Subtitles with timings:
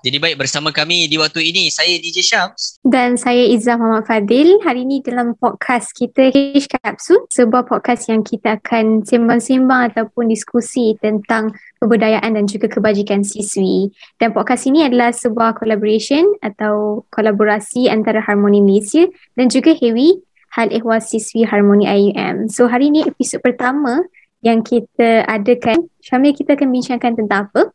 [0.04, 4.60] Jadi baik bersama kami di waktu ini saya DJ Syams dan saya Izzah Muhammad Fadil.
[4.60, 11.00] Hari ini dalam podcast kita H Capsule, sebuah podcast yang kita akan sembang-sembang ataupun diskusi
[11.00, 13.88] tentang kebudayaan dan juga kebajikan siswi.
[14.20, 20.20] Dan podcast ini adalah sebuah collaboration atau kolaborasi antara Harmoni Malaysia dan juga Hewi
[20.52, 22.52] Hal Ehwal Siswi Harmoni IUM.
[22.52, 24.04] So hari ini episod pertama
[24.44, 25.88] yang kita adakan.
[26.04, 27.72] Syamil kita akan bincangkan tentang apa?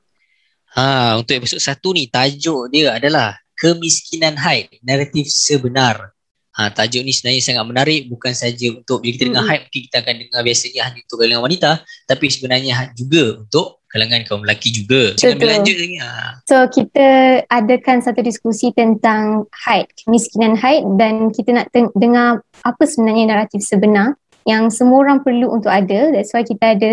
[0.71, 6.15] Ha, untuk episod satu ni tajuk dia adalah kemiskinan haid naratif sebenar.
[6.51, 9.97] Ha, tajuk ni sebenarnya sangat menarik bukan saja untuk bila kita dengar haid mungkin kita
[10.03, 11.71] akan dengar biasanya hanya untuk kalangan wanita
[12.07, 15.01] tapi sebenarnya juga untuk kalangan kaum lelaki juga.
[15.19, 15.97] Jangan lanjut lagi.
[15.99, 16.39] Ha.
[16.47, 17.07] So kita
[17.51, 23.59] adakan satu diskusi tentang haid, kemiskinan haid dan kita nak teng- dengar apa sebenarnya naratif
[23.67, 24.15] sebenar
[24.47, 26.09] yang semua orang perlu untuk ada.
[26.15, 26.89] That's why kita ada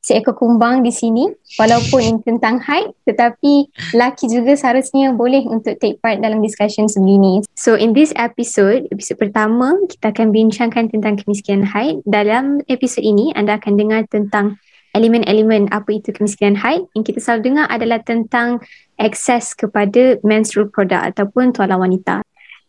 [0.00, 1.28] seekor kumbang di sini
[1.60, 7.44] walaupun tentang haid tetapi laki juga seharusnya boleh untuk take part dalam discussion sebegini.
[7.54, 12.00] So in this episode, episode pertama kita akan bincangkan tentang kemiskinan haid.
[12.08, 14.56] Dalam episod ini anda akan dengar tentang
[14.96, 16.86] elemen-elemen apa itu kemiskinan haid.
[16.96, 18.58] Yang kita selalu dengar adalah tentang
[18.98, 22.20] akses kepada menstrual product ataupun tuala wanita.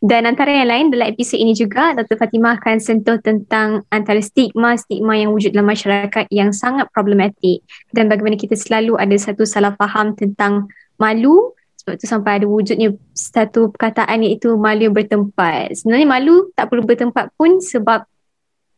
[0.02, 2.18] Dan antara yang lain dalam episod ini juga Dr.
[2.18, 7.62] Fatimah akan sentuh tentang antara stigma-stigma yang wujud dalam masyarakat yang sangat problematik
[7.94, 10.66] dan bagaimana kita selalu ada satu salah faham tentang
[10.98, 15.78] malu sebab tu sampai ada wujudnya satu perkataan iaitu malu yang bertempat.
[15.78, 18.02] Sebenarnya malu tak perlu bertempat pun sebab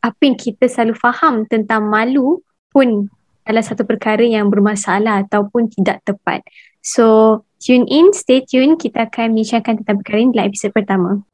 [0.04, 3.08] apa yang kita selalu faham tentang malu pun
[3.48, 6.44] adalah satu perkara yang bermasalah ataupun tidak tepat.
[6.84, 8.76] So tune in, stay tune.
[8.76, 11.24] Kita akan bincangkan tentang perkara ini dalam episod pertama.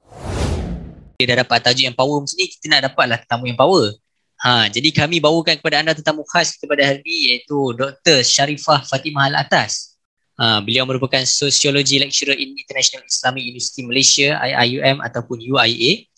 [1.19, 3.93] Kita dah dapat tajuk yang power macam ni, kita nak dapatlah tetamu yang power.
[4.41, 8.25] Ha, jadi kami bawakan kepada anda tetamu khas kita pada hari ini iaitu Dr.
[8.25, 10.01] Sharifah Fatimah Al-Atas.
[10.41, 16.09] Ha, beliau merupakan Sociology Lecturer in International Islamic University Malaysia, IIUM ataupun UIA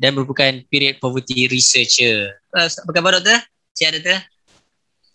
[0.00, 2.40] dan merupakan Period Poverty Researcher.
[2.56, 3.44] Uh, apa khabar Doktor?
[3.76, 4.24] Sihat Doktor?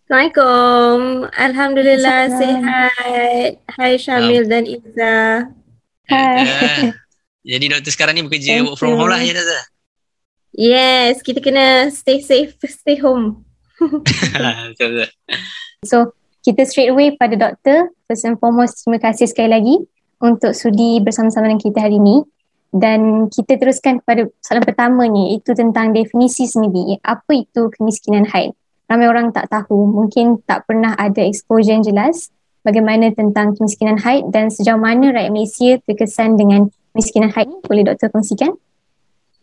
[0.06, 1.26] Assalamualaikum.
[1.34, 3.58] Alhamdulillah sihat.
[3.74, 5.18] Hai Syamil um, dan Iza.
[6.06, 6.94] Hai.
[7.58, 9.02] Jadi doktor sekarang ni bekerja Thank work from you.
[9.02, 9.64] home lah ya doktor?
[10.54, 13.50] Yes, kita kena stay safe, stay home.
[13.82, 15.10] Betul
[15.90, 16.14] So,
[16.46, 17.90] kita straight away pada doktor.
[18.06, 19.90] First and foremost, terima kasih sekali lagi
[20.22, 22.22] untuk sudi bersama-sama dengan kita hari ini.
[22.70, 27.02] Dan kita teruskan kepada soalan pertama ni, itu tentang definisi sendiri.
[27.02, 28.54] Apa itu kemiskinan haid?
[28.86, 32.30] Ramai orang tak tahu, mungkin tak pernah ada exposure yang jelas
[32.66, 37.50] bagaimana tentang kemiskinan haid dan sejauh mana rakyat Malaysia terkesan dengan kemiskinan haid.
[37.66, 38.58] Boleh doktor kongsikan?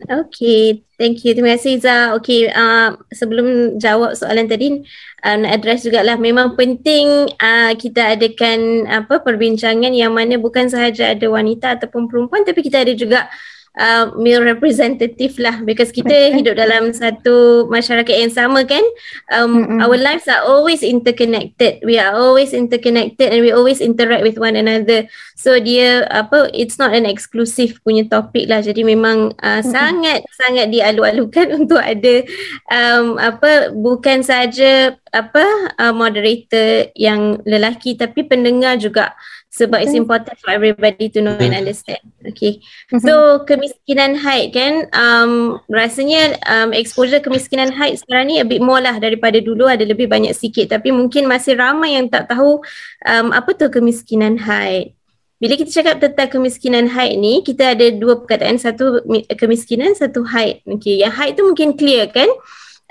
[0.02, 1.30] Okay, thank you.
[1.30, 2.18] Terima kasih Iza.
[2.18, 4.82] Okay, uh, sebelum jawab soalan tadi,
[5.22, 11.14] uh, nak address jugalah memang penting uh, kita adakan apa perbincangan yang mana bukan sahaja
[11.14, 13.30] ada wanita ataupun perempuan tapi kita ada juga
[13.78, 15.60] uh, male representative lah.
[15.64, 18.82] Because kita hidup dalam satu masyarakat yang sama kan?
[19.32, 19.78] Um, mm-hmm.
[19.84, 21.80] our lives are always interconnected.
[21.84, 25.08] We are always interconnected and we always interact with one another.
[25.36, 28.60] So dia apa it's not an exclusive punya topik lah.
[28.60, 32.24] Jadi memang uh, sangat sangat dialu-alukan untuk ada
[32.70, 35.44] um, apa bukan saja apa
[35.76, 39.12] uh, moderator yang lelaki tapi pendengar juga
[39.52, 42.00] sebab it's important for everybody to know and understand.
[42.24, 42.64] Okay.
[42.88, 43.04] Mm-hmm.
[43.04, 48.80] So kemiskinan haid kan um, rasanya um, exposure kemiskinan haid sekarang ni a bit more
[48.80, 52.64] lah daripada dulu ada lebih banyak sikit tapi mungkin masih ramai yang tak tahu
[53.04, 54.96] um, apa tu kemiskinan haid.
[55.36, 59.04] Bila kita cakap tentang kemiskinan haid ni kita ada dua perkataan satu
[59.36, 60.64] kemiskinan satu haid.
[60.64, 61.04] Okay.
[61.04, 62.32] Yang haid tu mungkin clear kan?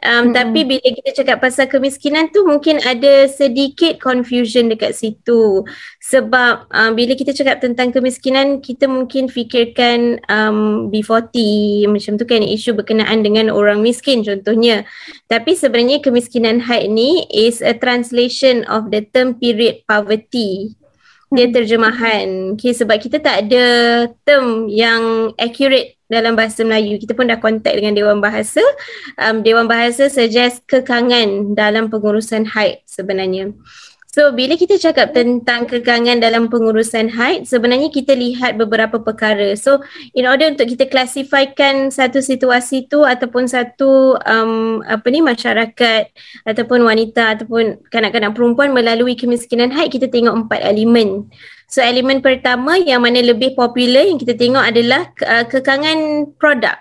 [0.02, 0.34] Um, hmm.
[0.34, 5.62] Tapi bila kita cakap pasal kemiskinan tu mungkin ada sedikit confusion dekat situ.
[6.02, 11.38] Sebab um, bila kita cakap tentang kemiskinan kita mungkin fikirkan um, B40
[11.86, 14.90] macam tu kan isu berkenaan dengan orang miskin contohnya.
[15.30, 20.74] Tapi sebenarnya kemiskinan haid ni is a translation of the term period poverty
[21.32, 22.60] dia terjemahan.
[22.60, 23.66] Okay, sebab kita tak ada
[24.28, 27.00] term yang accurate dalam bahasa Melayu.
[27.00, 28.60] Kita pun dah kontak dengan Dewan Bahasa.
[29.16, 33.56] Um, Dewan Bahasa suggest kekangan dalam pengurusan haid sebenarnya.
[34.12, 39.56] So bila kita cakap tentang kekangan dalam pengurusan haid sebenarnya kita lihat beberapa perkara.
[39.56, 39.80] So
[40.12, 46.12] in order untuk kita klasifikkan satu situasi tu ataupun satu um, apa ni masyarakat
[46.44, 51.32] ataupun wanita ataupun kanak-kanak perempuan melalui kemiskinan haid kita tengok empat elemen.
[51.72, 56.76] So elemen pertama yang mana lebih popular yang kita tengok adalah uh, kekangan produk.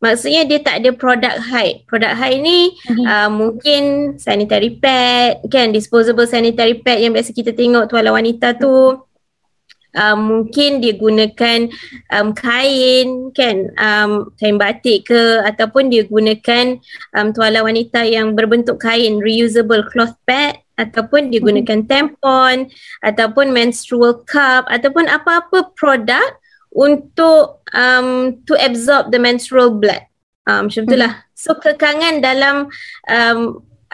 [0.00, 1.88] Maksudnya dia tak ada produk hide.
[1.88, 3.04] Produk hide ni mm-hmm.
[3.08, 3.82] uh, mungkin
[4.20, 9.00] sanitary pad, kan disposable sanitary pad yang biasa kita tengok tuala wanita tu.
[9.90, 11.66] Uh, mungkin dia gunakan
[12.14, 16.78] um, kain kan um, kain batik ke ataupun dia gunakan
[17.18, 22.72] um, tuala wanita yang berbentuk kain reusable cloth pad ataupun dia gunakan tampon
[23.04, 26.40] ataupun menstrual cup ataupun apa-apa produk
[26.72, 30.06] untuk um, to absorb the menstrual blood.
[30.48, 31.12] Um, macam itulah.
[31.20, 31.26] Hmm.
[31.36, 32.72] So kekangan dalam
[33.08, 33.40] um,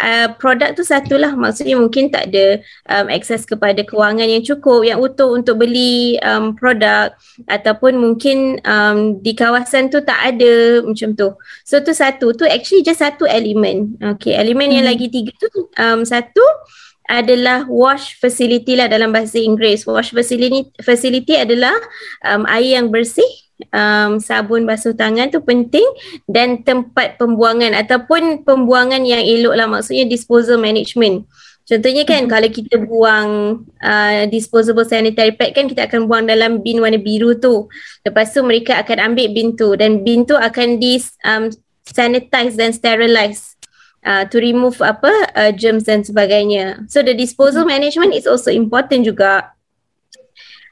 [0.01, 5.01] uh, produk tu satulah maksudnya mungkin tak ada um, akses kepada kewangan yang cukup yang
[5.01, 7.13] utuh untuk beli um, produk
[7.49, 11.33] ataupun mungkin um, di kawasan tu tak ada macam tu.
[11.65, 13.97] So tu satu tu actually just satu elemen.
[14.17, 14.77] Okay elemen hmm.
[14.81, 16.45] yang lagi tiga tu um, satu
[17.07, 19.87] adalah wash facility lah dalam bahasa Inggeris.
[19.87, 21.75] Wash facility, facility adalah
[22.27, 23.27] um, air yang bersih,
[23.73, 25.87] um, sabun basuh tangan tu penting
[26.29, 31.25] dan tempat pembuangan ataupun pembuangan yang elok lah maksudnya disposal management.
[31.67, 32.31] Contohnya kan hmm.
[32.31, 33.31] kalau kita buang
[33.83, 37.67] uh, disposable sanitary pad kan kita akan buang dalam bin warna biru tu.
[38.07, 41.51] Lepas tu mereka akan ambil bin tu dan bin tu akan di um,
[41.83, 43.59] sanitize dan sterilize
[44.07, 46.87] uh, to remove apa uh, germs dan sebagainya.
[46.87, 47.83] So the disposal mm-hmm.
[47.83, 49.56] management is also important juga.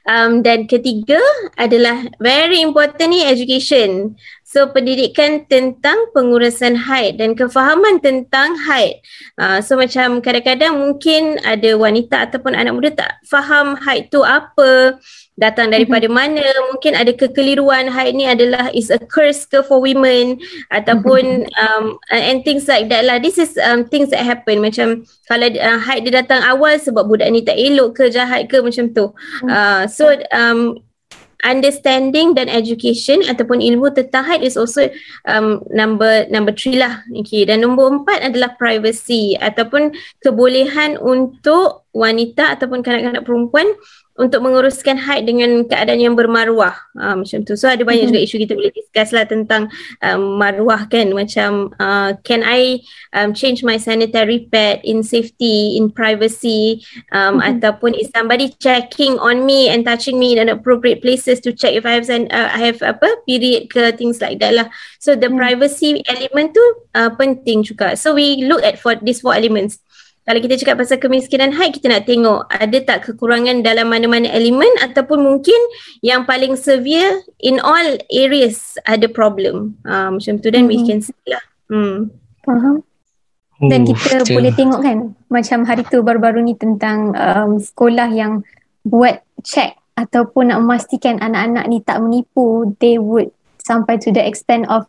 [0.05, 1.17] Um, dan ketiga
[1.57, 4.13] adalah very important ni education.
[4.55, 9.03] So pendidikan tentang pengurusan haid dan kefahaman tentang haid.
[9.35, 14.95] Uh, so macam kadang-kadang mungkin ada wanita ataupun anak muda tak faham haid tu apa
[15.35, 16.39] datang daripada mm-hmm.
[16.39, 20.39] mana mungkin ada kekeliruan haid ni adalah is a curse ke for women
[20.71, 23.19] ataupun um, and things like that lah.
[23.19, 24.63] This is um, things that happen.
[24.63, 28.63] Macam kalau uh, haid dia datang awal sebab budak ni tak elok ke jahat ke
[28.63, 29.11] macam tu.
[29.51, 30.79] Uh, so um,
[31.45, 34.89] understanding dan education ataupun ilmu tentang haid is also
[35.29, 37.45] um, number number three lah okay.
[37.45, 39.93] dan nombor empat adalah privacy ataupun
[40.25, 43.69] kebolehan untuk wanita ataupun kanak-kanak perempuan
[44.15, 47.59] untuk menguruskan haid dengan keadaan yang bermaruah uh, macam tu.
[47.59, 48.15] So ada banyak mm-hmm.
[48.15, 49.67] juga isu kita boleh discuss lah tentang
[49.99, 52.79] um, maruah kan macam uh, can I
[53.11, 57.59] um, change my sanitary pad in safety, in privacy um, mm-hmm.
[57.59, 61.83] ataupun is somebody checking on me and touching me in appropriate places to check if
[61.83, 64.67] I have uh, I have apa period ke things like that lah.
[65.03, 65.43] So the mm-hmm.
[65.43, 66.65] privacy element tu
[66.95, 67.99] uh, penting juga.
[67.99, 69.83] So we look at for these four elements
[70.25, 74.69] kalau kita cakap pasal kemiskinan haid kita nak tengok ada tak kekurangan dalam mana-mana elemen
[74.81, 75.57] ataupun mungkin
[76.01, 80.81] yang paling severe in all areas ada problem uh, macam tu dan mm-hmm.
[80.81, 82.09] we can see lah hmm.
[82.41, 82.81] faham
[83.69, 84.97] dan kita uh, boleh tengok kan
[85.31, 88.43] macam hari tu baru-baru ni tentang um, sekolah yang
[88.83, 93.31] buat check ataupun nak memastikan anak-anak ni tak menipu they would
[93.63, 94.85] sampai to the extent of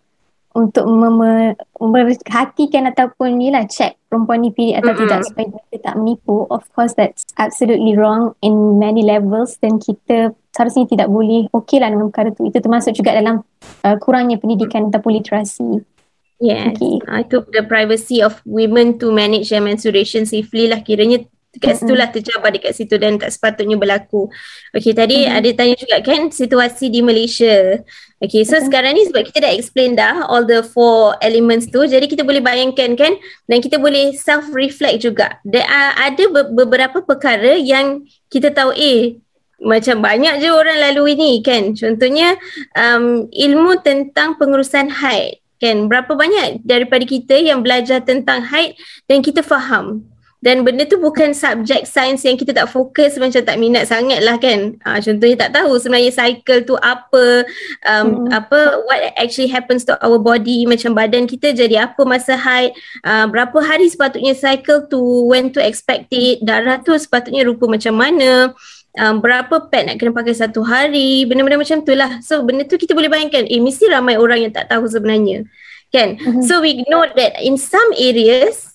[0.56, 5.04] untuk memerhatikan ataupun ni lah check perempuan ni pilih atau mm-hmm.
[5.04, 6.48] tidak supaya dia tak menipu.
[6.48, 11.92] Of course that's absolutely wrong in many levels dan kita seharusnya tidak boleh okey lah
[11.92, 12.48] dengan perkara tu.
[12.48, 13.44] Itu termasuk juga dalam
[13.84, 15.84] uh, kurangnya pendidikan ataupun literasi.
[16.40, 17.04] Yes, okay.
[17.04, 21.24] uh, itu the privacy of women to manage their menstruation safely lah kiranya
[21.56, 24.28] Dekat situ lah tercabar dekat situ dan tak sepatutnya berlaku.
[24.76, 25.36] Okay tadi mm-hmm.
[25.40, 27.80] ada tanya juga kan situasi di Malaysia.
[28.20, 28.66] Okay so mm-hmm.
[28.68, 31.80] sekarang ni sebab kita dah explain dah all the four elements tu.
[31.88, 33.16] Jadi kita boleh bayangkan kan
[33.48, 35.40] dan kita boleh self-reflect juga.
[35.48, 39.16] There are, ada be- beberapa perkara yang kita tahu eh
[39.56, 41.72] macam banyak je orang lalu ini kan.
[41.72, 42.36] Contohnya
[42.76, 45.40] um, ilmu tentang pengurusan haid.
[45.56, 48.76] Kan berapa banyak daripada kita yang belajar tentang haid
[49.08, 50.04] dan kita faham
[50.46, 54.38] dan benda tu bukan subjek sains yang kita tak fokus macam tak minat sangat lah
[54.38, 54.78] kan.
[54.86, 57.42] Uh, contohnya tak tahu sebenarnya cycle tu apa
[57.82, 58.30] um, hmm.
[58.30, 62.70] apa what actually happens to our body macam badan kita jadi apa masa haid.
[63.02, 67.98] Uh, berapa hari sepatutnya cycle tu when to expect it darah tu sepatutnya rupa macam
[67.98, 68.54] mana.
[68.96, 72.22] Um, berapa pad nak kena pakai satu hari benda-benda macam tu lah.
[72.22, 75.42] So benda tu kita boleh bayangkan eh mesti ramai orang yang tak tahu sebenarnya
[75.96, 76.20] kan?
[76.20, 76.44] Mm-hmm.
[76.44, 78.66] so we know that in some areas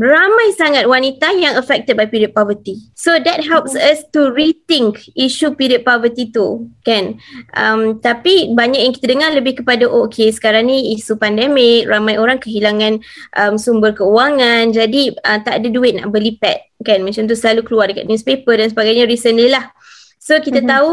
[0.00, 2.80] ramai sangat wanita yang affected by period poverty.
[2.96, 3.92] So that helps mm-hmm.
[3.92, 7.20] us to rethink issue period poverty tu kan?
[7.52, 12.16] Um, tapi banyak yang kita dengar lebih kepada oh, okay sekarang ni isu pandemik ramai
[12.16, 13.04] orang kehilangan
[13.36, 14.72] um, sumber keuangan.
[14.72, 17.04] Jadi uh, tak ada duit nak beli pad kan?
[17.04, 19.68] Macam tu selalu keluar dekat newspaper dan sebagainya recently lah.
[20.16, 20.72] So kita mm-hmm.
[20.72, 20.92] tahu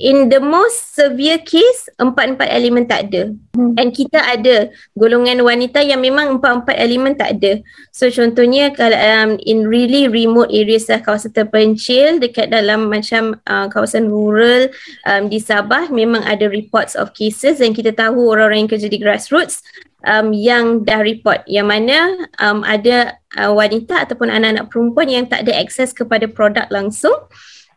[0.00, 3.32] in the most severe case empat-empat elemen tak ada.
[3.52, 3.76] Hmm.
[3.76, 7.60] and kita ada golongan wanita yang memang empat-empat elemen tak ada.
[7.92, 13.68] So contohnya kalau um, in really remote areas lah kawasan terpencil dekat dalam macam uh,
[13.68, 14.72] kawasan rural
[15.04, 17.60] um, di Sabah memang ada reports of cases.
[17.60, 19.60] Dan kita tahu orang-orang yang kerja di grassroots
[20.08, 25.44] um, yang dah report yang mana um, ada uh, wanita ataupun anak-anak perempuan yang tak
[25.44, 27.14] ada akses kepada produk langsung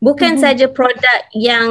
[0.04, 0.44] bukan mm-hmm.
[0.44, 1.70] saja produk yang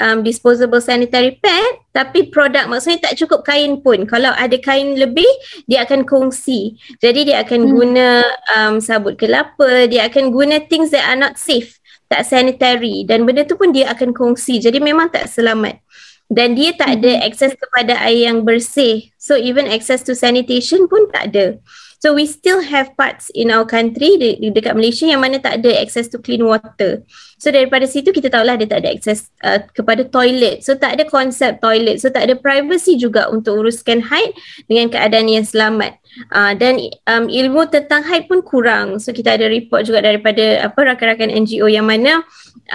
[0.00, 4.06] um, disposable sanitary pad tapi produk maksudnya tak cukup kain pun.
[4.06, 5.28] Kalau ada kain lebih
[5.66, 6.78] dia akan kongsi.
[7.02, 7.70] Jadi dia akan mm.
[7.74, 8.08] guna
[8.54, 11.76] um, sabut kelapa dia akan guna things that are not safe
[12.08, 13.04] tak sanitary.
[13.04, 14.62] Dan benda tu pun dia akan kongsi.
[14.62, 15.82] Jadi memang tak selamat.
[16.28, 17.28] Dan dia tak ada mm-hmm.
[17.28, 19.08] akses kepada air yang bersih.
[19.16, 21.56] So even access to sanitation pun tak ada
[21.98, 25.62] So we still have parts in our country de- de- dekat Malaysia yang mana tak
[25.62, 27.02] ada access to clean water.
[27.42, 30.62] So daripada situ kita tahulah dia tak ada access uh, kepada toilet.
[30.62, 31.98] So tak ada konsep toilet.
[31.98, 34.30] So tak ada privacy juga untuk uruskan haid
[34.70, 35.98] dengan keadaan yang selamat.
[36.30, 36.78] Uh, dan
[37.10, 39.02] um, ilmu tentang haid pun kurang.
[39.02, 42.22] So kita ada report juga daripada apa rakan-rakan NGO yang mana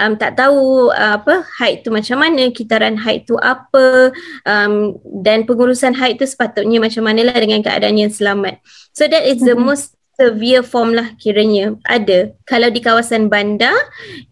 [0.00, 4.10] um, tak tahu uh, apa haid tu macam mana, kitaran haid tu apa
[4.46, 8.58] um, dan pengurusan haid tu sepatutnya macam manalah dengan keadaan yang selamat.
[8.94, 9.74] So that is the mm-hmm.
[9.74, 12.30] most severe form lah kiranya ada.
[12.46, 13.74] Kalau di kawasan bandar,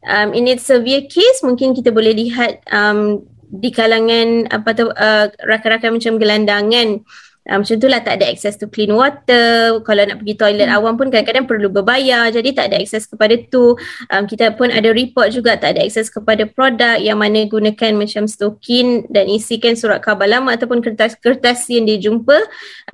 [0.06, 5.26] um, in its severe case mungkin kita boleh lihat um, di kalangan apa tu uh,
[5.44, 6.88] rakan-rakan macam gelandangan
[7.42, 9.82] Uh, macam itulah tak ada access to clean water.
[9.82, 10.78] Kalau nak pergi toilet hmm.
[10.78, 12.30] awam pun kadang-kadang perlu berbayar.
[12.30, 13.74] Jadi tak ada access kepada tu.
[14.14, 18.30] Um, kita pun ada report juga tak ada access kepada produk yang mana gunakan macam
[18.30, 22.38] stokin dan isikan surat khabar lama ataupun kertas-kertas yang dijumpa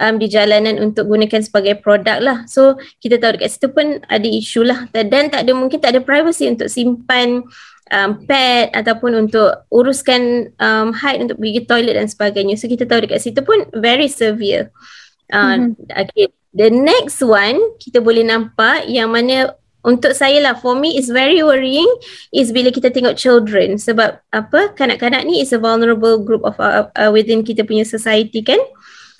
[0.00, 2.38] um, di jalanan untuk gunakan sebagai produk lah.
[2.48, 4.88] So kita tahu dekat situ pun ada isu lah.
[4.96, 7.44] Dan tak ada mungkin tak ada privacy untuk simpan
[7.92, 12.54] um, pad ataupun untuk uruskan um, haid untuk pergi toilet dan sebagainya.
[12.56, 14.70] So kita tahu dekat situ pun very severe.
[15.28, 15.92] Uh, mm-hmm.
[15.92, 16.28] Okay.
[16.56, 19.52] The next one kita boleh nampak yang mana
[19.86, 21.88] untuk saya lah for me is very worrying
[22.34, 26.90] is bila kita tengok children sebab apa kanak-kanak ni is a vulnerable group of uh,
[26.98, 28.58] uh, within kita punya society kan.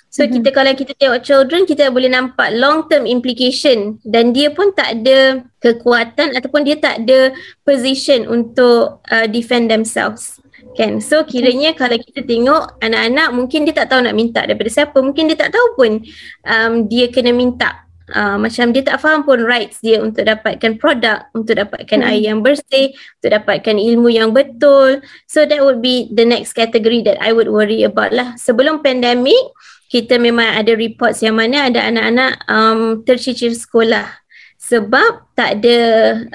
[0.09, 0.41] So mm-hmm.
[0.41, 5.01] kita kalau kita tengok children kita boleh nampak long term implication dan dia pun tak
[5.01, 10.41] ada kekuatan ataupun dia tak ada position untuk uh, defend themselves.
[10.73, 10.97] Kan?
[10.99, 14.97] So kiranya kalau kita tengok anak-anak mungkin dia tak tahu nak minta daripada siapa.
[14.97, 15.91] Mungkin dia tak tahu pun
[16.49, 17.85] um, dia kena minta.
[18.09, 22.09] Uh, macam dia tak faham pun rights dia untuk dapatkan produk, untuk dapatkan hmm.
[22.09, 22.89] air yang bersih,
[23.21, 25.05] untuk dapatkan ilmu yang betul.
[25.29, 28.33] So that would be the next category that I would worry about lah.
[28.41, 29.37] Sebelum pandemic,
[29.89, 34.05] kita memang ada reports yang mana ada anak-anak um, tercicir sekolah
[34.61, 35.77] sebab tak ada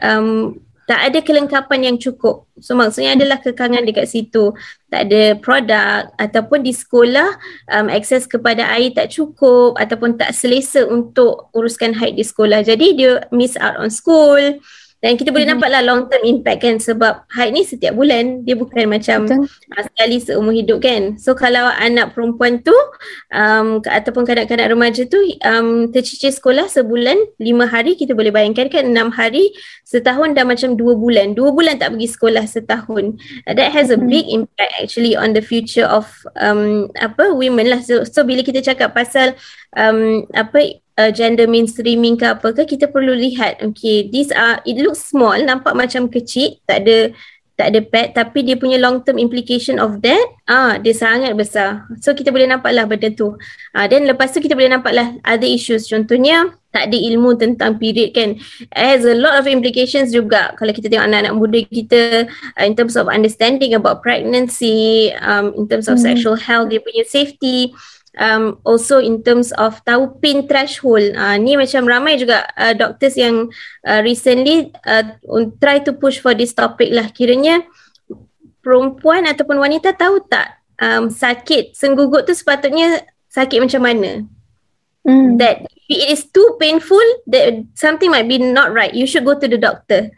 [0.02, 2.44] um, tak ada kelengkapan yang cukup.
[2.61, 4.52] So maksudnya adalah kekangan dekat situ.
[4.92, 7.28] Tak ada produk ataupun di sekolah
[7.73, 12.61] um, akses kepada air tak cukup ataupun tak selesa untuk uruskan haid di sekolah.
[12.61, 14.61] Jadi dia miss out on school.
[15.04, 15.61] Dan kita boleh mm-hmm.
[15.61, 20.16] nampaklah long term impact kan sebab haid ni setiap bulan dia bukan macam uh, sekali
[20.16, 21.20] seumur hidup kan.
[21.20, 22.73] So kalau anak perempuan tu
[23.28, 28.88] um, ataupun kanak-kanak remaja tu um, tercicir sekolah sebulan lima hari kita boleh bayangkan kan
[28.88, 29.52] enam hari
[29.84, 31.37] setahun dah macam dua bulan.
[31.37, 33.20] Dua bulan tak pergi sekolah setahun.
[33.44, 34.08] Uh, that has a mm-hmm.
[34.08, 36.08] big impact actually on the future of
[36.40, 37.84] um, apa women lah.
[37.84, 39.37] So, so bila kita cakap pasal
[39.76, 44.78] um, apa uh, gender mainstreaming ke apa ke kita perlu lihat okay these are it
[44.78, 47.14] looks small nampak macam kecil tak ada
[47.54, 51.86] tak ada pet tapi dia punya long term implication of that ah dia sangat besar.
[52.02, 53.38] So kita boleh nampaklah benda tu.
[53.70, 55.86] Ah then lepas tu kita boleh nampaklah other issues.
[55.86, 58.34] Contohnya tak ada ilmu tentang period kan.
[58.74, 60.50] Has a lot of implications juga.
[60.58, 62.26] Kalau kita tengok anak-anak muda kita
[62.58, 66.10] uh, in terms of understanding about pregnancy um, in terms of hmm.
[66.10, 67.70] sexual health dia punya safety
[68.18, 73.18] um, also in terms of tahu pin threshold uh, ni macam ramai juga uh, doctors
[73.18, 73.50] yang
[73.87, 75.14] uh, recently uh,
[75.59, 77.62] try to push for this topic lah kiranya
[78.64, 84.11] perempuan ataupun wanita tahu tak um, sakit senggugut tu sepatutnya sakit macam mana
[85.04, 85.37] mm.
[85.37, 89.37] that if it is too painful that something might be not right you should go
[89.37, 90.09] to the doctor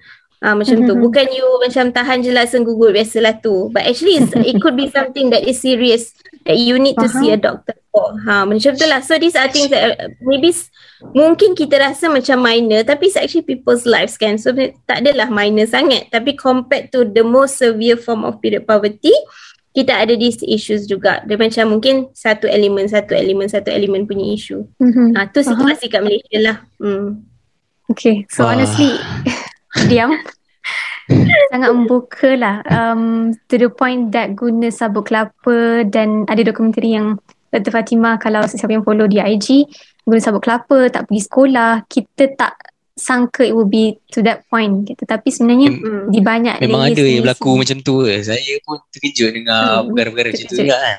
[0.45, 0.93] Ah macam tu.
[0.93, 3.73] Bukan you macam tahan je lah gugur biasalah tu.
[3.73, 6.13] But actually it could be something that is serious
[6.45, 7.21] that you need to uh-huh.
[7.21, 7.73] see a doctor.
[7.97, 9.01] Ha macam tu lah.
[9.01, 10.53] So these are things that uh, maybe
[11.17, 14.37] mungkin kita rasa macam minor tapi it's actually people's lives kan.
[14.37, 14.53] So
[14.85, 16.13] tak adalah minor sangat.
[16.13, 19.13] Tapi compared to the most severe form of period poverty,
[19.73, 21.25] kita ada these issues juga.
[21.25, 24.65] Dia macam mungkin satu elemen, satu elemen, satu elemen punya isu.
[24.81, 25.09] Mm-hmm.
[25.17, 25.93] Ha tu situasi uh-huh.
[25.93, 26.57] kat Malaysia lah.
[26.81, 27.25] Hmm.
[27.87, 28.59] Okay, so Wah.
[28.59, 28.99] honestly
[29.91, 30.11] diam
[31.55, 37.15] sangat membuka lah um, to the point that guna sabuk kelapa dan ada dokumentari yang
[37.61, 37.73] Dr.
[37.73, 39.67] Fatimah kalau siapa yang follow di IG
[40.07, 42.55] guna sabuk kelapa tak pergi sekolah kita tak
[42.97, 45.05] sangka it will be to that point gitu.
[45.05, 47.61] tapi sebenarnya Mem- di banyak memang ada yang berlaku sini.
[47.61, 49.87] macam tu ke saya pun terkejut dengar hmm.
[49.93, 50.99] perkara-perkara macam tu juga kan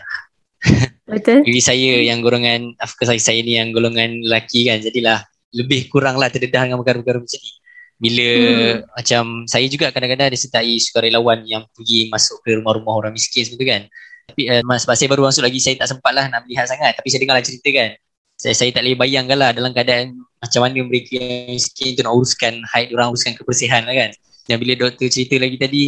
[1.18, 5.26] betul jadi saya yang golongan of course saya ni yang golongan lelaki kan jadilah
[5.58, 7.52] lebih kurang lah terdedah dengan perkara-perkara macam ni
[7.98, 8.94] bila hmm.
[8.94, 13.66] macam saya juga kadang-kadang ada sertai sukarelawan yang pergi masuk ke rumah-rumah orang miskin seperti
[13.66, 13.84] kan.
[14.28, 17.08] Tapi uh, sebab saya baru masuk lagi saya tak sempat lah nak melihat sangat tapi
[17.08, 17.90] saya dengarlah cerita kan.
[18.38, 22.14] Saya, saya tak boleh bayangkan lah dalam keadaan macam mana mereka yang miskin tu nak
[22.14, 24.12] uruskan haid orang uruskan kebersihan lah kan.
[24.46, 25.84] Dan bila doktor cerita lagi tadi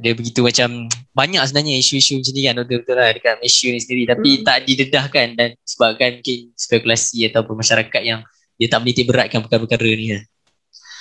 [0.00, 4.02] dia begitu macam banyak sebenarnya isu-isu macam ni kan doktor-doktor lah dekat Malaysia ni sendiri
[4.08, 4.44] tapi hmm.
[4.46, 8.20] tak didedahkan dan sebabkan mungkin spekulasi ataupun masyarakat yang
[8.56, 10.22] dia tak boleh beratkan perkara-perkara ni kan.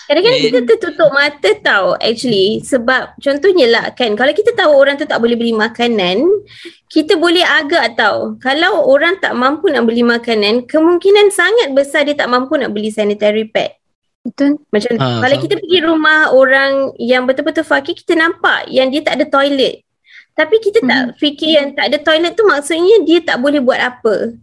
[0.09, 5.05] Kadang-kadang kita tertutup mata tau actually sebab contohnya lah kan kalau kita tahu orang tu
[5.05, 6.25] tak boleh beli makanan
[6.89, 12.17] kita boleh agak tau kalau orang tak mampu nak beli makanan kemungkinan sangat besar dia
[12.17, 13.77] tak mampu nak beli sanitary pad.
[14.25, 14.57] Betul.
[14.73, 19.21] Macam ha, kalau kita pergi rumah orang yang betul-betul fakir kita nampak yang dia tak
[19.21, 19.85] ada toilet.
[20.33, 20.89] Tapi kita hmm.
[20.89, 24.33] tak fikir yang tak ada toilet tu maksudnya dia tak boleh buat apa.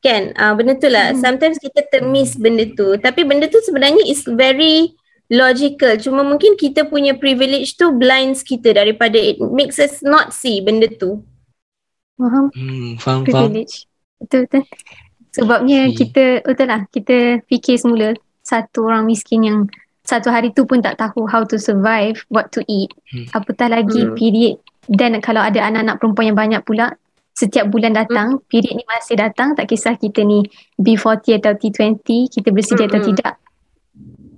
[0.00, 0.32] Kan?
[0.32, 1.12] Uh, benda tu lah.
[1.12, 1.20] Hmm.
[1.20, 2.96] Sometimes kita termiss benda tu.
[2.96, 4.96] Tapi benda tu sebenarnya is very
[5.30, 10.58] logical cuma mungkin kita punya privilege tu blinds kita daripada it makes us not see
[10.58, 11.22] benda tu
[12.18, 14.18] faham hmm, faham privilege faham.
[14.26, 14.62] betul betul
[15.30, 15.94] sebabnya hmm.
[15.94, 19.58] kita betul lah kita fikir semula satu orang miskin yang
[20.02, 23.30] satu hari tu pun tak tahu how to survive what to eat hmm.
[23.30, 24.18] apatah lagi hmm.
[24.18, 24.58] period
[24.90, 26.98] dan kalau ada anak-anak perempuan yang banyak pula
[27.30, 28.50] setiap bulan datang hmm.
[28.50, 30.42] period ni masih datang tak kisah kita ni
[30.74, 32.90] B40 atau T20 kita bersedia hmm.
[32.90, 33.34] atau tidak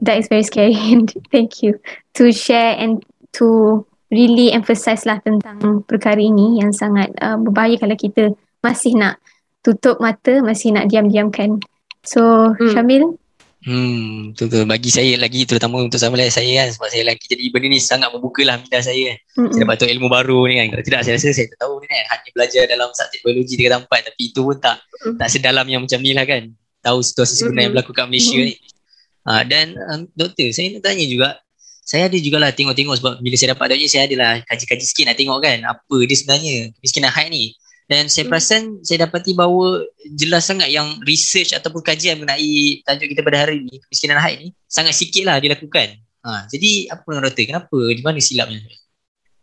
[0.03, 1.79] that is very scary and thank you
[2.19, 3.01] to share and
[3.33, 3.81] to
[4.13, 9.17] really emphasize lah tentang perkara ini yang sangat uh, berbahaya kalau kita masih nak
[9.65, 11.63] tutup mata, masih nak diam-diamkan.
[12.05, 12.75] So, hmm.
[12.77, 13.17] Syamil?
[13.63, 14.67] Hmm, betul-betul.
[14.67, 17.79] Bagi saya lagi terutama untuk sama lah saya kan sebab saya lagi jadi benda ni
[17.79, 19.19] sangat membuka lah minda saya kan.
[19.39, 19.51] Hmm.
[19.55, 20.67] Saya dapat tahu ilmu baru ni kan.
[20.75, 22.05] Kalau tidak saya rasa saya tak tahu ni kan.
[22.11, 25.15] Hanya belajar dalam subjek biologi tiga tempat tapi itu pun tak hmm.
[25.15, 26.43] tak sedalam yang macam ni lah kan.
[26.83, 28.47] Tahu situasi sebenar yang berlaku kat Malaysia hmm.
[28.51, 28.55] ni.
[29.23, 31.39] Ha, dan um, doktor, saya nak tanya juga,
[31.83, 35.39] saya ada jugalah tengok-tengok sebab bila saya dapat doktor saya adalah kaji-kaji sikit nak tengok
[35.43, 37.45] kan apa dia sebenarnya kemiskinan haid ni.
[37.91, 38.31] Dan saya hmm.
[38.33, 39.85] perasan saya dapati bahawa
[40.17, 44.49] jelas sangat yang research ataupun kajian mengenai tajuk kita pada hari ni, kemiskinan haid ni,
[44.67, 45.99] sangat sikit lah dilakukan.
[46.23, 47.45] Ha, jadi apa dengan doktor?
[47.47, 47.79] Kenapa?
[47.91, 48.63] Di mana silapnya?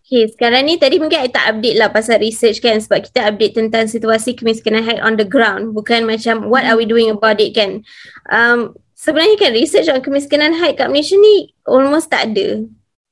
[0.10, 3.54] Okay, sekarang ni tadi mungkin I tak update lah pasal research kan sebab kita update
[3.54, 7.54] tentang situasi kemiskinan haid on the ground bukan macam what are we doing about it
[7.54, 7.86] kan.
[8.34, 12.68] Um, sebenarnya kan research on kemiskinan haid kat Malaysia ni almost tak ada.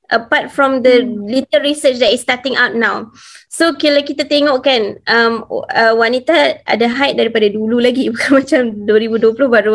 [0.08, 1.28] Apart from the hmm.
[1.28, 3.12] little research that is starting out now.
[3.52, 8.60] So kalau kita tengok kan um, uh, wanita ada haid daripada dulu lagi bukan macam
[8.88, 9.72] 2020 baru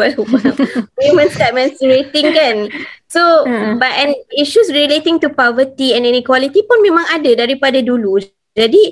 [1.01, 2.55] women start menstruating kan.
[3.05, 3.77] So uh-huh.
[3.77, 8.17] but and issues relating to poverty and inequality pun memang ada daripada dulu
[8.53, 8.83] jadi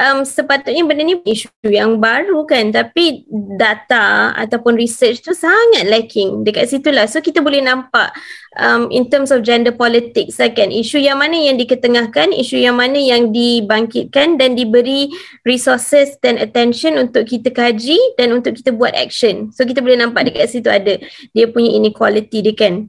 [0.00, 3.28] um, sepatutnya benda ni isu yang baru kan tapi
[3.60, 7.04] data ataupun research tu sangat lacking dekat situ lah.
[7.04, 8.16] So kita boleh nampak
[8.56, 12.80] um, in terms of gender politics lah kan isu yang mana yang diketengahkan, isu yang
[12.80, 15.12] mana yang dibangkitkan dan diberi
[15.44, 19.52] resources dan attention untuk kita kaji dan untuk kita buat action.
[19.52, 20.96] So kita boleh nampak dekat situ ada
[21.36, 22.88] dia punya inequality dia kan.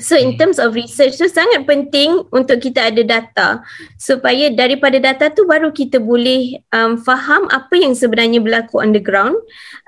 [0.00, 0.38] So in hmm.
[0.40, 3.48] terms of research tu sangat penting untuk kita ada data
[4.00, 9.02] supaya daripada data tu baru kita boleh um, faham apa yang sebenarnya berlaku on the
[9.02, 9.36] ground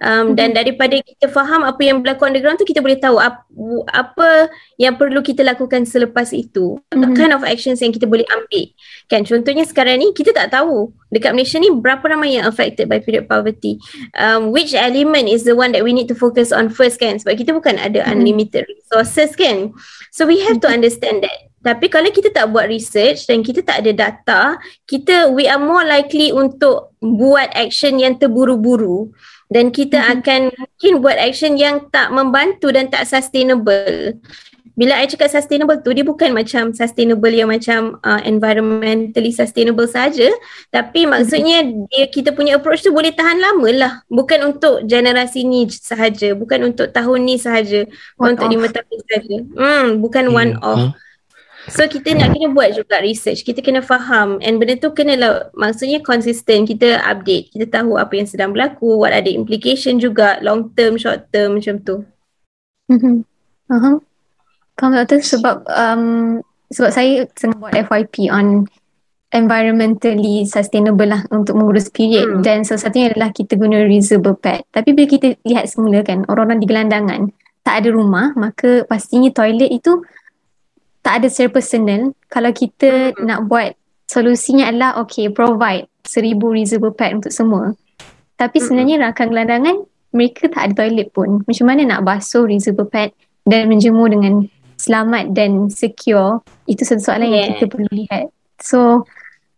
[0.04, 0.58] um, dan hmm.
[0.60, 3.48] daripada kita faham apa yang berlaku on the ground tu kita boleh tahu ap-
[3.92, 7.14] apa yang perlu kita lakukan selepas itu mm-hmm.
[7.14, 8.64] kind of actions yang kita boleh ambil
[9.06, 12.98] kan contohnya sekarang ni kita tak tahu dekat Malaysia ni berapa ramai yang affected by
[12.98, 13.78] period poverty
[14.18, 17.38] um, which element is the one that we need to focus on first kan sebab
[17.38, 18.12] kita bukan ada mm-hmm.
[18.12, 19.70] unlimited resources kan
[20.10, 20.82] so we have to mm-hmm.
[20.82, 24.40] understand that tapi kalau kita tak buat research dan kita tak ada data
[24.84, 29.14] kita we are more likely untuk buat action yang terburu-buru
[29.54, 30.14] dan kita mm-hmm.
[30.20, 34.18] akan mungkin buat action yang tak membantu dan tak sustainable
[34.78, 40.30] bila I cakap sustainable tu dia bukan macam sustainable yang macam uh, environmentally sustainable saja.
[40.70, 43.92] Tapi maksudnya dia kita punya approach tu boleh tahan lama lah.
[44.06, 46.36] Bukan untuk generasi ni sahaja.
[46.38, 47.86] Bukan untuk tahun ni sahaja.
[48.20, 49.36] Bukan untuk lima tahun sahaja.
[49.54, 50.36] Hmm bukan hmm.
[50.36, 50.92] one off.
[51.64, 54.36] So kita nak kena buat juga research, kita kena faham.
[54.44, 59.00] And benda tu kena lah, maksudnya konsisten, kita update, kita tahu apa yang sedang berlaku,
[59.00, 62.04] what ada implication juga, long term, short term macam tu.
[62.92, 63.16] Mm-hmm.
[63.72, 63.96] Uh-huh.
[64.74, 66.04] Doktor sebab um,
[66.74, 68.66] sebab saya tengah buat FYP on
[69.34, 72.42] environmentally sustainable lah untuk mengurus period hmm.
[72.46, 74.62] dan salah satunya adalah kita guna reusable pad.
[74.70, 77.20] Tapi bila kita lihat semula kan orang-orang di gelandangan
[77.66, 80.02] tak ada rumah maka pastinya toilet itu
[81.02, 82.14] tak ada secara personal.
[82.30, 83.22] Kalau kita hmm.
[83.26, 83.74] nak buat
[84.06, 87.74] solusinya adalah okay provide seribu reusable pad untuk semua.
[88.38, 88.64] Tapi hmm.
[88.64, 89.76] sebenarnya rakan gelandangan
[90.14, 91.42] mereka tak ada toilet pun.
[91.42, 93.10] Macam mana nak basuh reusable pad
[93.42, 97.48] dan menjemur dengan selamat dan secure itu satu soalan yeah.
[97.48, 98.30] yang kita perlu lihat.
[98.60, 99.04] So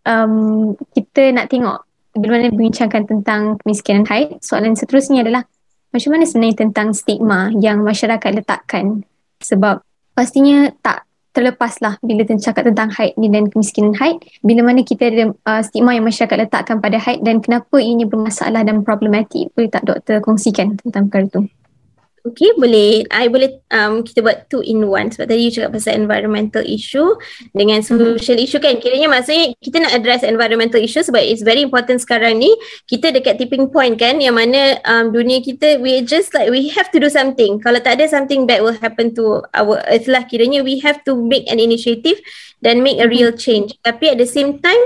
[0.06, 4.40] um, kita nak tengok bila mana bincangkan tentang kemiskinan haid.
[4.40, 5.44] Soalan seterusnya adalah
[5.92, 9.04] macam mana sebenarnya tentang stigma yang masyarakat letakkan?
[9.44, 9.84] Sebab
[10.16, 11.04] pastinya tak
[11.36, 14.24] terlepas lah bila cakap tentang haid ni dan kemiskinan haid.
[14.40, 18.64] Bila mana kita ada uh, stigma yang masyarakat letakkan pada haid dan kenapa ini bermasalah
[18.64, 21.40] dan problematik boleh tak doktor kongsikan tentang perkara itu
[22.26, 23.06] Okay, boleh.
[23.06, 25.14] I boleh um, kita buat two in one.
[25.14, 27.14] Sebab tadi you cakap pasal environmental issue
[27.54, 28.42] dengan social mm-hmm.
[28.42, 28.82] issue kan.
[28.82, 32.50] Kiranya maksudnya kita nak address environmental issue sebab it's very important sekarang ni.
[32.90, 36.90] Kita dekat tipping point kan yang mana um, dunia kita we just like we have
[36.90, 37.62] to do something.
[37.62, 40.26] Kalau tak ada something bad will happen to our earth lah.
[40.26, 42.18] Kiranya we have to make an initiative
[42.58, 43.78] dan make a real change.
[43.86, 44.82] Tapi at the same time,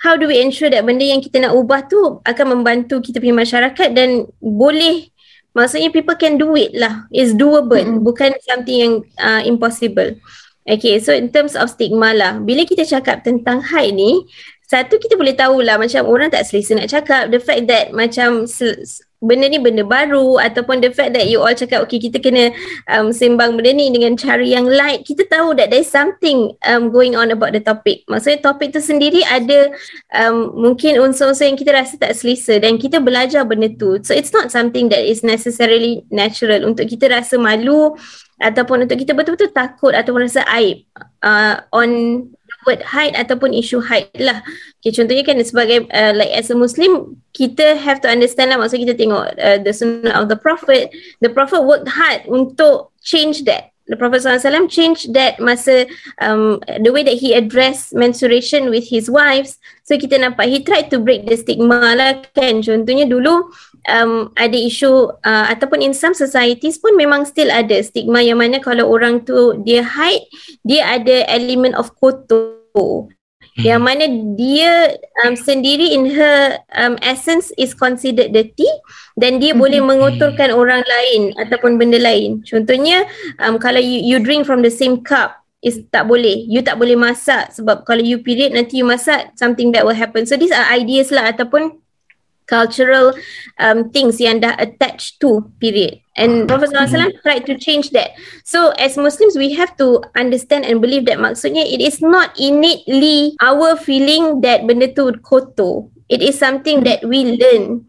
[0.00, 3.44] how do we ensure that benda yang kita nak ubah tu akan membantu kita punya
[3.44, 5.12] masyarakat dan boleh
[5.58, 7.10] maksudnya people can do it lah.
[7.10, 7.82] It's doable.
[7.82, 8.06] Mm-hmm.
[8.06, 10.14] bukan something yang uh, impossible.
[10.68, 12.38] Okay so in terms of stigma lah.
[12.38, 14.22] Bila kita cakap tentang haid ni
[14.68, 17.32] satu kita boleh tahulah macam orang tak selesa nak cakap.
[17.34, 18.46] The fact that macam
[19.18, 22.54] benda ni benda baru ataupun the fact that you all cakap okay kita kena
[22.86, 25.02] um, sembang benda ni dengan cara yang light.
[25.02, 28.06] Kita tahu that there is something um, going on about the topic.
[28.06, 29.74] Maksudnya topik tu sendiri ada
[30.14, 33.98] um, mungkin unsur-unsur yang kita rasa tak selesa dan kita belajar benda tu.
[34.06, 37.98] So it's not something that is necessarily natural untuk kita rasa malu
[38.38, 40.86] ataupun untuk kita betul-betul takut ataupun rasa aib
[41.26, 41.90] uh, on
[42.66, 44.42] word hide ataupun isu hide lah.
[44.82, 48.82] Okay, contohnya kan sebagai uh, like as a Muslim, kita have to understand lah maksud
[48.82, 50.90] kita tengok uh, the sunnah of the Prophet.
[51.22, 53.70] The Prophet worked hard untuk change that.
[53.88, 55.88] The Prophet SAW changed that masa
[56.20, 59.56] um, the way that he addressed menstruation with his wives.
[59.88, 62.60] So kita nampak he tried to break the stigma lah kan.
[62.60, 63.48] Contohnya dulu
[63.88, 68.60] um, ada isu uh, ataupun in some societies pun memang still ada stigma yang mana
[68.60, 70.28] kalau orang tu dia hide,
[70.68, 73.08] dia ada element of kotor.
[73.58, 73.66] Hmm.
[73.66, 74.04] Yang mana
[74.38, 74.72] dia
[75.26, 78.70] um, sendiri in her um, essence is considered dirty
[79.18, 79.58] dan dia hmm.
[79.58, 82.46] boleh mengotorkan orang lain ataupun benda lain.
[82.46, 83.02] Contohnya
[83.42, 86.46] um, kalau you, you drink from the same cup is tak boleh.
[86.46, 90.22] You tak boleh masak sebab kalau you period nanti you masak something that will happen.
[90.22, 91.82] So these are ideas lah ataupun
[92.48, 93.12] cultural
[93.60, 96.00] um, things yang dah attached to period.
[96.18, 97.22] And Prophet SAW mm-hmm.
[97.22, 98.18] tried to change that.
[98.42, 103.38] So as Muslims, we have to understand and believe that maksudnya it is not innately
[103.38, 105.86] our feeling that benda tu kotor.
[106.10, 107.86] It is something that we learn.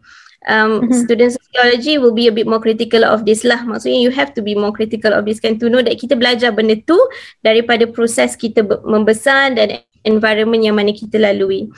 [0.48, 1.04] Um, mm-hmm.
[1.04, 3.60] Student sociology will be a bit more critical of this lah.
[3.66, 6.54] Maksudnya you have to be more critical of this kan to know that kita belajar
[6.54, 6.96] benda tu
[7.44, 11.68] daripada proses kita membesar dan environment yang mana kita lalui.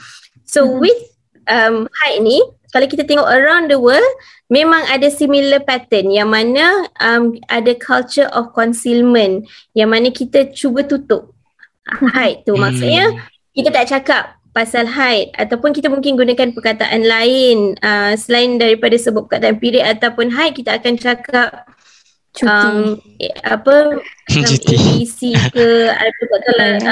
[0.47, 0.79] So mm-hmm.
[0.79, 1.01] with
[1.47, 2.39] um, height ni,
[2.73, 4.13] kalau kita tengok around the world
[4.49, 6.09] memang ada similar pattern.
[6.09, 6.65] Yang mana
[6.97, 9.45] um, ada culture of concealment.
[9.77, 11.37] Yang mana kita cuba tutup
[12.17, 12.57] haid tu.
[12.57, 12.65] Hmm.
[12.65, 13.05] maksudnya
[13.53, 14.23] kita tak cakap
[14.57, 17.77] pasal haid ataupun kita mungkin gunakan perkataan lain.
[17.77, 21.69] Uh, selain daripada sebut perkataan period ataupun haid kita akan cakap
[22.33, 22.49] Cuti.
[22.49, 22.97] Um,
[23.45, 24.01] apa?
[24.33, 26.35] ABC ke apa,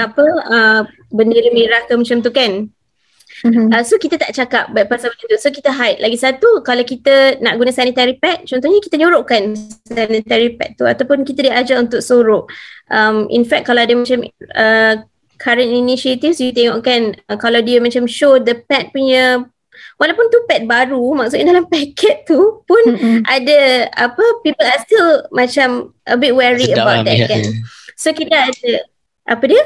[0.05, 2.69] apa uh, bendera merah ke macam tu kan
[3.41, 3.73] Mm-hmm.
[3.73, 5.37] Uh, so kita tak cakap pasal macam tu.
[5.41, 5.97] So kita hide.
[5.97, 9.57] Lagi satu kalau kita nak guna sanitary pad, contohnya kita nyorokkan
[9.89, 12.53] sanitary pad tu ataupun kita diajar untuk sorok.
[12.93, 14.21] Um, in fact kalau ada macam
[14.53, 14.93] uh,
[15.41, 19.41] current initiatives you tengok kan uh, kalau dia macam show the pad punya
[19.97, 23.25] walaupun tu pad baru maksudnya dalam paket tu pun mm-hmm.
[23.25, 27.41] ada apa people are still macam a bit wary sedap about lah that kan.
[27.41, 27.57] Dia.
[27.97, 28.71] So kita ada
[29.25, 29.63] apa dia?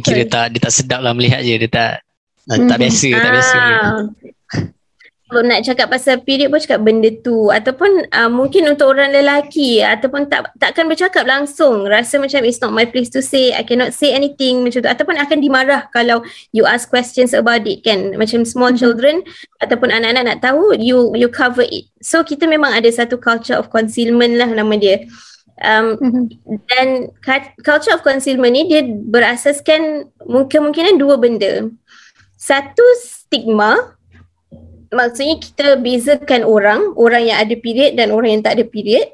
[0.00, 1.92] Kira tak dia tak sedap lah melihat je dia tak
[2.44, 3.58] tak, tak biasa, tak biasa.
[3.58, 3.98] Ah.
[5.42, 10.30] nak cakap pasal period pun cakap benda tu ataupun uh, mungkin untuk orang lelaki ataupun
[10.30, 14.14] tak takkan bercakap langsung rasa macam it's not my place to say I cannot say
[14.14, 16.22] anything macam tu ataupun akan dimarah kalau
[16.54, 18.78] you ask questions about it kan macam small mm-hmm.
[18.78, 19.26] children
[19.58, 23.72] ataupun anak-anak nak tahu you you cover it so kita memang ada satu culture of
[23.74, 25.02] concealment lah nama dia
[25.62, 26.24] um, mm-hmm.
[26.70, 26.86] dan
[27.62, 31.70] culture of concealment ni dia berasaskan mungkin-mungkinan dua benda
[32.44, 33.96] satu stigma
[34.94, 39.10] maksudnya kita bezakan orang, orang yang ada period dan orang yang tak ada period.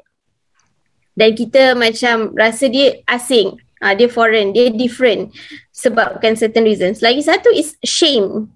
[1.15, 5.31] Dan kita macam rasa dia asing, uh, dia foreign, dia different
[5.75, 7.03] sebabkan certain reasons.
[7.03, 8.47] Lagi satu is shame.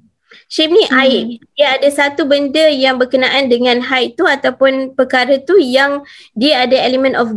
[0.47, 1.01] Shame ni hmm.
[1.01, 1.25] aib.
[1.57, 6.05] Dia ada satu benda yang berkenaan dengan haid tu ataupun perkara tu yang
[6.38, 7.27] dia ada element of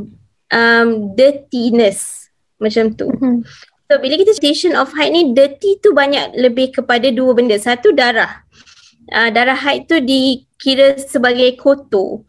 [0.54, 2.30] um, dirtiness.
[2.62, 3.10] Macam tu.
[3.10, 3.42] Hmm.
[3.88, 7.56] So bila kita station of haid ni dirty tu banyak lebih kepada dua benda.
[7.56, 8.44] Satu darah
[9.12, 12.20] uh, darah haid tu dikira sebagai kotor.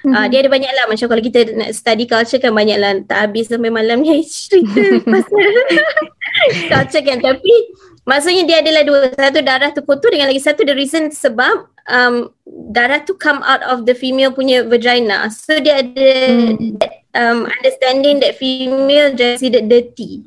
[0.00, 0.16] Mm-hmm.
[0.16, 3.20] Uh, dia ada banyak lah macam kalau kita nak study culture kan banyak lah tak
[3.20, 4.80] habis sampai malam ni cerita
[5.12, 5.36] pasal
[6.72, 7.52] culture kan tapi
[8.08, 12.32] maksudnya dia adalah dua satu darah tu kotor dengan lagi satu the reason sebab um,
[12.72, 16.80] darah tu come out of the female punya vagina so dia ada mm.
[17.20, 20.24] um, understanding that female just considered dirty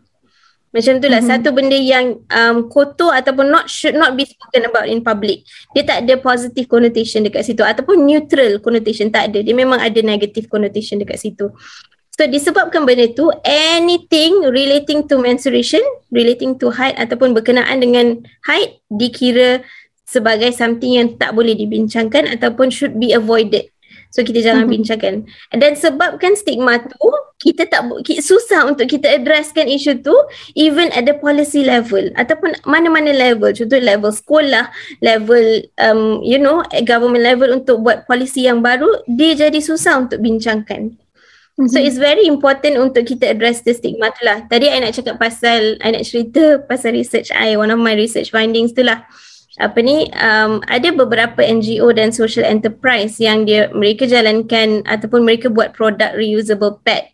[0.73, 1.37] macam itulah mm-hmm.
[1.45, 5.45] satu benda yang um, kotor ataupun not should not be spoken about in public.
[5.77, 9.45] Dia tak ada positive connotation dekat situ ataupun neutral connotation tak ada.
[9.45, 11.53] Dia memang ada negative connotation dekat situ.
[12.13, 15.81] So disebabkan benda tu anything relating to menstruation,
[16.13, 19.65] relating to haid ataupun berkenaan dengan haid dikira
[20.05, 23.72] sebagai something yang tak boleh dibincangkan ataupun should be avoided.
[24.13, 24.77] So kita jangan mm-hmm.
[24.77, 25.13] bincangkan.
[25.57, 27.09] Dan sebabkan stigma tu,
[27.41, 27.81] kita tak
[28.21, 30.13] susah untuk kita addresskan isu tu
[30.53, 33.49] even at the policy level ataupun mana-mana level.
[33.49, 34.69] Contoh level sekolah,
[35.01, 40.21] level um, you know government level untuk buat policy yang baru, dia jadi susah untuk
[40.21, 40.93] bincangkan.
[40.93, 41.73] Mm-hmm.
[41.73, 44.45] So it's very important untuk kita address the stigma tu lah.
[44.45, 48.29] Tadi I nak cakap pasal, I nak cerita pasal research I, one of my research
[48.29, 49.09] findings tu lah
[49.61, 55.53] apa ni um, ada beberapa NGO dan social enterprise yang dia mereka jalankan ataupun mereka
[55.53, 57.13] buat produk reusable pad.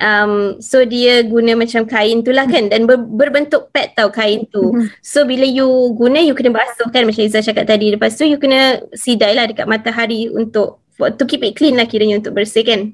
[0.00, 4.44] Um, so dia guna macam kain tu lah kan dan ber, berbentuk pad tau kain
[4.48, 4.72] tu.
[4.72, 4.88] Mm-hmm.
[5.00, 7.92] So bila you guna you kena basuh kan macam Izzah cakap tadi.
[7.92, 12.20] Lepas tu you kena sidai lah dekat matahari untuk to keep it clean lah kiranya
[12.20, 12.92] untuk bersih kan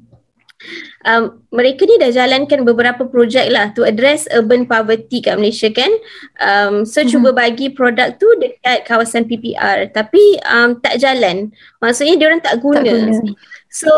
[1.06, 5.90] um, mereka ni dah jalankan beberapa projek lah to address urban poverty kat Malaysia kan.
[6.42, 7.10] Um, so mm-hmm.
[7.14, 11.54] cuba bagi produk tu dekat kawasan PPR tapi um, tak jalan.
[11.78, 12.82] Maksudnya dia orang tak guna.
[12.82, 13.34] Tak guna.
[13.70, 13.90] So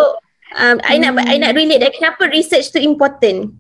[0.56, 0.76] um.
[0.84, 3.56] I nak I nak relate dan kenapa research tu important.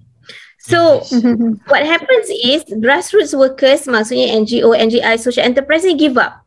[0.60, 1.64] So mm-hmm.
[1.72, 6.44] what happens is grassroots workers maksudnya NGO, NGI, social enterprise ni give up.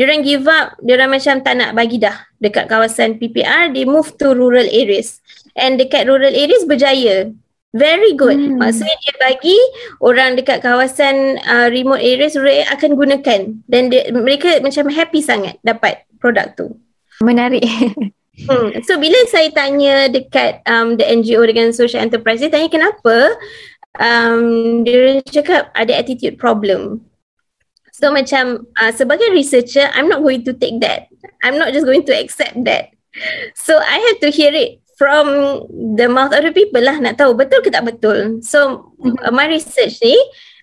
[0.00, 4.32] Diorang give up, diorang macam tak nak bagi dah dekat kawasan PPR, they move to
[4.32, 5.20] rural areas
[5.56, 7.32] and dekat rural areas berjaya.
[7.72, 8.36] Very good.
[8.36, 8.60] Hmm.
[8.60, 9.56] Maksudnya dia bagi
[10.04, 15.56] orang dekat kawasan uh, remote areas rural akan gunakan dan dia, mereka macam happy sangat
[15.64, 16.76] dapat produk tu.
[17.24, 17.64] Menarik.
[18.48, 18.68] hmm.
[18.84, 23.40] So bila saya tanya dekat um, the NGO dengan social enterprise, dia tanya kenapa
[23.96, 27.08] um, dia cakap ada attitude problem.
[27.96, 31.08] So macam uh, sebagai researcher, I'm not going to take that.
[31.40, 32.92] I'm not just going to accept that.
[33.56, 35.26] So I have to hear it from
[35.98, 38.38] the mouth of the people lah nak tahu betul ke tak betul.
[38.46, 39.34] So mm-hmm.
[39.34, 40.14] my research ni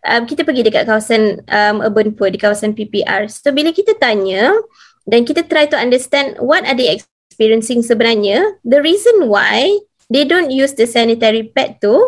[0.07, 3.27] um, kita pergi dekat kawasan um, urban poor di kawasan PPR.
[3.27, 4.55] So bila kita tanya
[5.03, 9.75] dan kita try to understand what are they experiencing sebenarnya, the reason why
[10.07, 11.99] they don't use the sanitary pad tu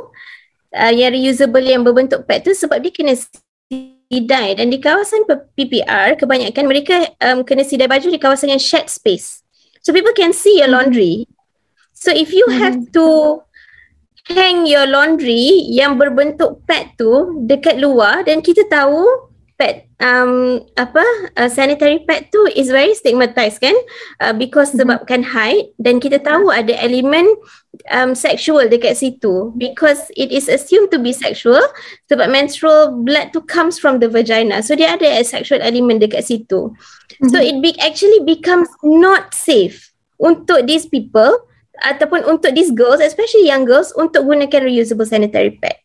[0.72, 3.20] uh, yang reusable yang berbentuk pad tu sebab dia kena
[4.08, 8.88] sidai dan di kawasan PPR kebanyakan mereka um, kena sidai baju di kawasan yang shared
[8.88, 9.44] space.
[9.84, 11.28] So people can see your laundry.
[12.02, 12.62] So if you mm-hmm.
[12.66, 13.06] have to
[14.26, 19.06] hang your laundry yang berbentuk pad tu dekat luar dan kita tahu
[19.54, 21.06] pad um apa
[21.38, 23.78] uh, sanitary pad tu is very stigmatized kan
[24.18, 24.90] uh, because mm-hmm.
[24.90, 27.30] sebabkan height dan kita tahu ada elemen
[27.94, 31.62] um sexual dekat situ because it is assumed to be sexual
[32.10, 36.26] sebab menstrual blood tu comes from the vagina so dia ada a sexual element dekat
[36.26, 37.30] situ mm-hmm.
[37.30, 41.46] so it be actually becomes not safe untuk these people
[41.82, 45.78] ataupun untuk these girls especially young girls untuk gunakan reusable sanitary pad.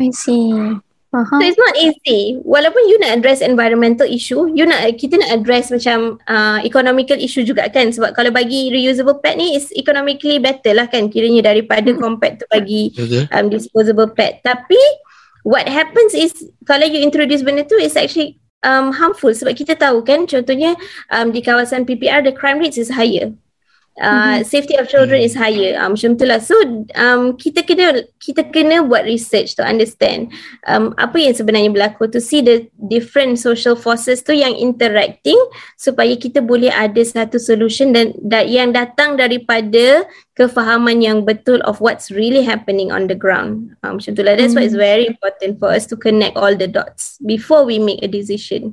[0.00, 0.80] I see.
[1.10, 1.42] Uh-huh.
[1.42, 2.38] So it's not easy.
[2.46, 7.42] Walaupun you nak address environmental issue, you nak kita nak address macam uh, economical issue
[7.42, 11.90] juga kan sebab kalau bagi reusable pad ni is economically better lah kan kiranya daripada
[11.90, 11.98] hmm.
[11.98, 12.94] compact tu bagi
[13.34, 14.38] um, disposable pad.
[14.46, 14.78] Tapi
[15.42, 16.30] what happens is
[16.62, 20.78] kalau you introduce benda tu is actually um, harmful sebab kita tahu kan contohnya
[21.10, 23.34] um, di kawasan PPR the crime rate is higher
[24.00, 24.48] uh, mm-hmm.
[24.48, 26.56] safety of children is higher um, macam itulah so
[26.96, 30.32] um, kita kena kita kena buat research to understand
[30.66, 35.36] um, apa yang sebenarnya berlaku to see the different social forces tu yang interacting
[35.76, 41.78] supaya kita boleh ada satu solution dan, dan yang datang daripada kefahaman yang betul of
[41.84, 44.64] what's really happening on the ground um, macam itulah that's mm-hmm.
[44.64, 48.08] why it's very important for us to connect all the dots before we make a
[48.08, 48.72] decision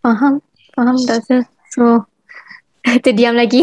[0.00, 0.40] faham
[0.72, 1.44] faham Dr.
[1.76, 2.08] so
[3.04, 3.62] terdiam lagi.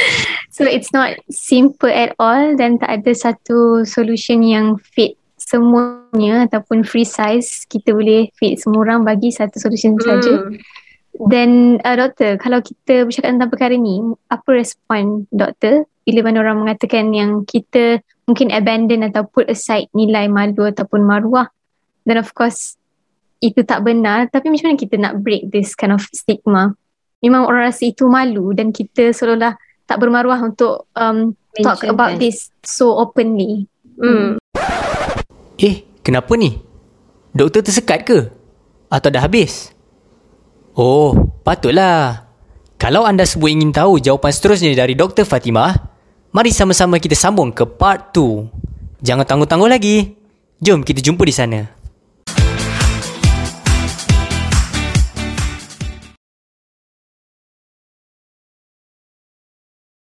[0.54, 6.84] so it's not simple at all dan tak ada satu solution yang fit semuanya ataupun
[6.84, 10.02] free size kita boleh fit semua orang bagi satu solution mm.
[10.04, 10.34] saja.
[11.10, 13.98] Dan uh, doktor, kalau kita bercakap tentang perkara ni,
[14.30, 20.30] apa respon doktor bila mana orang mengatakan yang kita mungkin abandon atau put aside nilai
[20.30, 21.50] malu ataupun maruah
[22.06, 22.78] dan of course
[23.40, 26.74] itu tak benar tapi macam mana kita nak break this kind of stigma
[27.20, 32.48] memang orang rasa itu malu dan kita seolah-olah tak bermaruah untuk um, talk about this
[32.64, 33.68] so openly.
[34.00, 34.40] Hmm.
[35.60, 36.56] Eh, kenapa ni?
[37.36, 38.18] Doktor tersekat ke?
[38.90, 39.70] Atau dah habis?
[40.74, 42.26] Oh, patutlah.
[42.80, 45.28] Kalau anda semua ingin tahu jawapan seterusnya dari Dr.
[45.28, 45.76] Fatimah,
[46.32, 49.04] mari sama-sama kita sambung ke part 2.
[49.04, 50.16] Jangan tangguh-tangguh lagi.
[50.64, 51.79] Jom kita jumpa di sana.